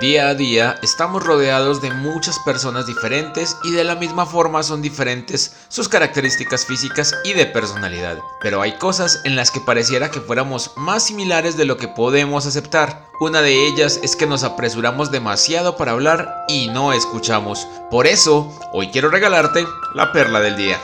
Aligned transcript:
Día 0.00 0.28
a 0.28 0.34
día 0.34 0.78
estamos 0.80 1.22
rodeados 1.22 1.82
de 1.82 1.90
muchas 1.90 2.38
personas 2.38 2.86
diferentes 2.86 3.58
y 3.62 3.72
de 3.72 3.84
la 3.84 3.94
misma 3.94 4.24
forma 4.24 4.62
son 4.62 4.80
diferentes 4.80 5.54
sus 5.68 5.86
características 5.86 6.64
físicas 6.64 7.14
y 7.24 7.34
de 7.34 7.44
personalidad. 7.44 8.16
Pero 8.40 8.62
hay 8.62 8.78
cosas 8.78 9.20
en 9.24 9.36
las 9.36 9.50
que 9.50 9.60
pareciera 9.60 10.10
que 10.10 10.22
fuéramos 10.22 10.72
más 10.78 11.04
similares 11.04 11.58
de 11.58 11.66
lo 11.66 11.76
que 11.76 11.88
podemos 11.88 12.46
aceptar. 12.46 13.04
Una 13.20 13.42
de 13.42 13.66
ellas 13.66 14.00
es 14.02 14.16
que 14.16 14.26
nos 14.26 14.44
apresuramos 14.44 15.10
demasiado 15.10 15.76
para 15.76 15.92
hablar 15.92 16.46
y 16.48 16.68
no 16.68 16.94
escuchamos. 16.94 17.68
Por 17.90 18.06
eso, 18.06 18.50
hoy 18.72 18.88
quiero 18.88 19.10
regalarte 19.10 19.66
la 19.94 20.10
perla 20.10 20.40
del 20.40 20.56
día. 20.56 20.80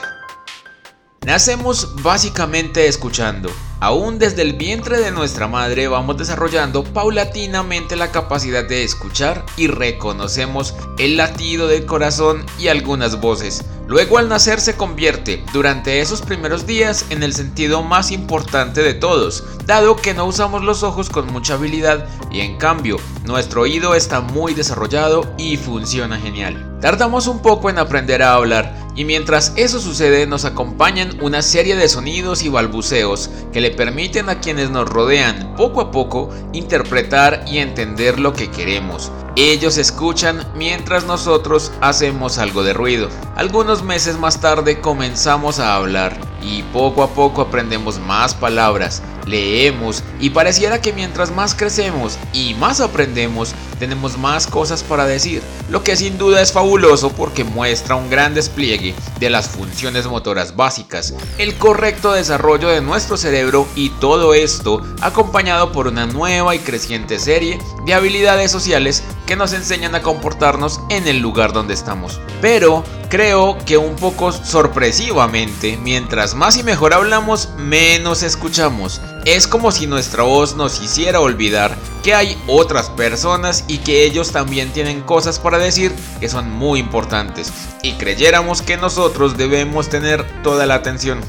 Nacemos 1.25 2.03
básicamente 2.03 2.87
escuchando. 2.87 3.49
Aún 3.81 4.19
desde 4.19 4.41
el 4.41 4.53
vientre 4.53 4.99
de 4.99 5.11
nuestra 5.11 5.47
madre 5.47 5.87
vamos 5.87 6.17
desarrollando 6.17 6.83
paulatinamente 6.83 7.95
la 7.95 8.11
capacidad 8.11 8.67
de 8.67 8.83
escuchar 8.83 9.45
y 9.55 9.67
reconocemos 9.67 10.75
el 10.97 11.15
latido 11.15 11.67
del 11.69 11.85
corazón 11.85 12.45
y 12.59 12.67
algunas 12.67 13.21
voces. 13.21 13.63
Luego 13.87 14.17
al 14.17 14.27
nacer 14.27 14.59
se 14.59 14.75
convierte 14.75 15.43
durante 15.53 16.01
esos 16.01 16.21
primeros 16.21 16.67
días 16.67 17.05
en 17.09 17.23
el 17.23 17.33
sentido 17.33 17.81
más 17.81 18.11
importante 18.11 18.83
de 18.83 18.93
todos, 18.93 19.45
dado 19.65 19.95
que 19.95 20.13
no 20.13 20.25
usamos 20.25 20.61
los 20.63 20.83
ojos 20.83 21.09
con 21.09 21.31
mucha 21.31 21.53
habilidad 21.53 22.05
y 22.29 22.41
en 22.41 22.57
cambio 22.57 22.97
nuestro 23.23 23.61
oído 23.61 23.95
está 23.95 24.19
muy 24.19 24.53
desarrollado 24.53 25.33
y 25.37 25.55
funciona 25.55 26.19
genial. 26.19 26.77
Tardamos 26.81 27.27
un 27.27 27.41
poco 27.41 27.69
en 27.69 27.79
aprender 27.79 28.23
a 28.23 28.33
hablar 28.33 28.88
y 28.95 29.05
mientras 29.05 29.53
eso 29.55 29.79
sucede 29.79 30.27
nos 30.27 30.45
acompañan 30.45 31.17
una 31.21 31.41
serie 31.41 31.75
de 31.75 31.87
sonidos 31.87 32.43
y 32.43 32.49
balbuceos 32.49 33.29
que 33.53 33.61
le 33.61 33.71
permiten 33.71 34.29
a 34.29 34.39
quienes 34.39 34.69
nos 34.69 34.89
rodean 34.89 35.55
poco 35.55 35.81
a 35.81 35.91
poco 35.91 36.29
interpretar 36.53 37.45
y 37.47 37.59
entender 37.59 38.19
lo 38.19 38.33
que 38.33 38.49
queremos. 38.49 39.11
Ellos 39.41 39.77
escuchan 39.77 40.45
mientras 40.53 41.05
nosotros 41.05 41.71
hacemos 41.79 42.39
algo 42.39 42.61
de 42.61 42.73
ruido. 42.73 43.07
Algunos 43.37 43.83
meses 43.83 44.17
más 44.17 44.41
tarde 44.41 44.81
comenzamos 44.81 45.59
a 45.59 45.77
hablar 45.77 46.19
y 46.41 46.63
poco 46.63 47.03
a 47.03 47.09
poco 47.13 47.41
aprendemos 47.41 47.99
más 47.99 48.33
palabras, 48.33 49.01
leemos 49.25 50.03
y 50.19 50.31
pareciera 50.31 50.81
que 50.81 50.93
mientras 50.93 51.31
más 51.31 51.55
crecemos 51.55 52.17
y 52.33 52.53
más 52.55 52.81
aprendemos, 52.81 53.53
tenemos 53.79 54.17
más 54.17 54.47
cosas 54.47 54.83
para 54.83 55.05
decir, 55.05 55.41
lo 55.69 55.83
que 55.83 55.95
sin 55.95 56.17
duda 56.17 56.41
es 56.41 56.51
fabuloso 56.51 57.11
porque 57.11 57.43
muestra 57.43 57.95
un 57.95 58.09
gran 58.09 58.33
despliegue 58.33 58.93
de 59.19 59.29
las 59.29 59.47
funciones 59.47 60.07
motoras 60.07 60.55
básicas, 60.55 61.13
el 61.37 61.55
correcto 61.55 62.11
desarrollo 62.11 62.69
de 62.69 62.81
nuestro 62.81 63.15
cerebro 63.15 63.67
y 63.75 63.89
todo 63.89 64.33
esto 64.33 64.81
acompañado 65.01 65.71
por 65.71 65.87
una 65.87 66.05
nueva 66.07 66.55
y 66.55 66.59
creciente 66.59 67.19
serie 67.19 67.59
de 67.85 67.93
habilidades 67.93 68.51
sociales 68.51 69.03
que 69.29 69.35
nos 69.35 69.53
enseñan 69.53 69.93
a 69.93 70.01
comportarnos 70.01 70.81
en 70.89 71.07
el 71.07 71.19
lugar 71.19 71.53
donde 71.53 71.75
estamos. 71.75 72.19
Pero 72.41 72.83
creo 73.09 73.59
que 73.63 73.77
un 73.77 73.95
poco 73.95 74.31
sorpresivamente, 74.31 75.77
mientras 75.77 76.33
más 76.33 76.57
y 76.57 76.63
mejor 76.63 76.95
hablamos, 76.95 77.49
menos 77.55 78.23
escuchamos. 78.23 79.01
Es 79.25 79.45
como 79.45 79.71
si 79.71 79.85
nuestra 79.85 80.23
voz 80.23 80.55
nos 80.55 80.81
hiciera 80.81 81.19
olvidar 81.19 81.77
que 82.01 82.15
hay 82.15 82.41
otras 82.47 82.89
personas 82.89 83.65
y 83.67 83.77
que 83.77 84.03
ellos 84.03 84.31
también 84.31 84.71
tienen 84.71 85.01
cosas 85.01 85.37
para 85.37 85.59
decir 85.59 85.93
que 86.19 86.27
son 86.27 86.49
muy 86.49 86.79
importantes 86.79 87.53
y 87.83 87.93
creyéramos 87.93 88.63
que 88.63 88.77
nosotros 88.77 89.37
debemos 89.37 89.89
tener 89.89 90.25
toda 90.41 90.65
la 90.65 90.73
atención. 90.73 91.21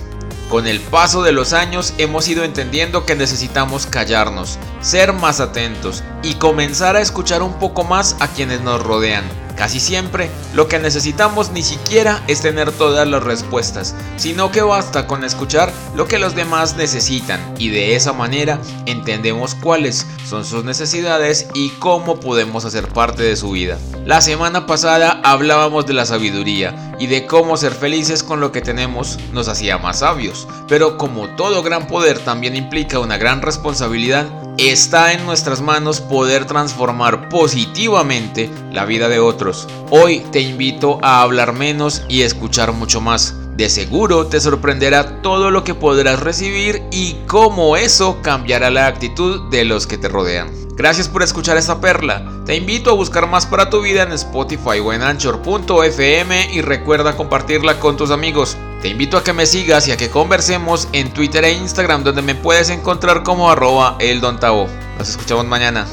Con 0.51 0.67
el 0.67 0.81
paso 0.81 1.23
de 1.23 1.31
los 1.31 1.53
años 1.53 1.95
hemos 1.97 2.27
ido 2.27 2.43
entendiendo 2.43 3.07
que 3.07 3.15
necesitamos 3.15 3.87
callarnos, 3.87 4.59
ser 4.81 5.13
más 5.13 5.39
atentos 5.39 6.03
y 6.25 6.35
comenzar 6.35 6.97
a 6.97 7.01
escuchar 7.01 7.45
un 7.45 7.61
poco 7.61 7.85
más 7.85 8.17
a 8.19 8.27
quienes 8.27 8.61
nos 8.61 8.83
rodean. 8.83 9.23
Casi 9.61 9.79
siempre 9.79 10.31
lo 10.55 10.69
que 10.69 10.79
necesitamos 10.79 11.51
ni 11.51 11.63
siquiera 11.63 12.25
es 12.29 12.41
tener 12.41 12.73
todas 12.73 13.07
las 13.07 13.23
respuestas, 13.23 13.95
sino 14.17 14.51
que 14.51 14.63
basta 14.63 15.07
con 15.07 15.23
escuchar 15.23 15.71
lo 15.95 16.09
que 16.09 16.19
los 16.19 16.35
demás 16.35 16.77
necesitan 16.79 17.39
y 17.59 17.69
de 17.69 17.95
esa 17.95 18.15
manera 18.15 18.59
entendemos 18.87 19.55
cuáles 19.55 20.07
son 20.27 20.47
sus 20.47 20.65
necesidades 20.65 21.47
y 21.53 21.69
cómo 21.73 22.21
podemos 22.21 22.65
hacer 22.65 22.89
parte 22.89 23.23
de 23.23 23.37
su 23.37 23.51
vida. 23.51 23.77
La 24.07 24.23
semana 24.23 24.65
pasada 24.65 25.21
hablábamos 25.23 25.85
de 25.85 25.93
la 25.93 26.07
sabiduría 26.07 26.95
y 26.99 27.09
de 27.09 27.27
cómo 27.27 27.59
ser 27.59 27.73
felices 27.73 28.23
con 28.23 28.41
lo 28.41 28.53
que 28.53 28.63
tenemos 28.63 29.19
nos 29.35 29.49
hacía 29.49 29.77
más 29.77 29.99
sabios, 29.99 30.49
pero 30.69 30.97
como 30.97 31.29
todo 31.37 31.63
gran 31.63 31.87
poder 31.87 32.19
también 32.19 32.57
implica 32.57 32.99
una 32.99 33.19
gran 33.19 33.43
responsabilidad, 33.43 34.27
está 34.69 35.13
en 35.15 35.25
nuestras 35.25 35.63
manos 35.63 36.01
poder 36.01 36.45
transformar 36.45 37.29
positivamente 37.31 38.51
la 38.73 38.85
vida 38.85 39.09
de 39.09 39.19
otros. 39.19 39.67
Hoy 39.91 40.21
te 40.33 40.41
invito 40.41 40.99
a 41.03 41.23
hablar 41.23 41.55
menos 41.55 42.03
y 42.09 42.23
escuchar 42.23 42.73
mucho 42.73 43.01
más. 43.01 43.40
De 43.61 43.69
seguro 43.69 44.27
te 44.27 44.41
sorprenderá 44.41 45.21
todo 45.21 45.51
lo 45.51 45.65
que 45.65 45.75
podrás 45.75 46.21
recibir 46.21 46.83
y 46.91 47.17
cómo 47.27 47.77
eso 47.77 48.17
cambiará 48.23 48.71
la 48.71 48.87
actitud 48.87 49.51
de 49.51 49.67
los 49.67 49.87
que 49.87 49.99
te 49.99 50.09
rodean. 50.09 50.51
Gracias 50.77 51.09
por 51.09 51.23
escuchar 51.23 51.59
esta 51.59 51.79
perla. 51.79 52.25
Te 52.47 52.57
invito 52.57 52.89
a 52.89 52.95
buscar 52.95 53.29
más 53.29 53.45
para 53.45 53.69
tu 53.69 53.83
vida 53.83 54.03
en 54.03 54.13
Spotify 54.13 54.81
o 54.83 54.95
en 54.95 55.03
Anchor.fm 55.03 56.55
y 56.55 56.63
recuerda 56.63 57.19
compartirla 57.19 57.79
con 57.79 57.99
tus 57.99 58.11
amigos. 58.11 58.57
Te 58.81 58.89
invito 58.89 59.19
a 59.19 59.25
que 59.25 59.35
me 59.35 59.45
sigas 59.45 59.87
y 59.89 59.93
a 59.93 59.99
que 59.99 60.09
conversemos 60.09 60.89
en 60.95 61.13
Twitter 61.13 61.45
e 61.45 61.53
Instagram 61.53 62.03
donde 62.03 62.23
me 62.23 62.35
puedes 62.35 62.71
encontrar 62.71 63.25
como 63.25 63.51
arroba 63.51 63.97
eldontao. 63.99 64.69
Nos 64.99 65.11
escuchamos 65.11 65.45
mañana. 65.45 65.87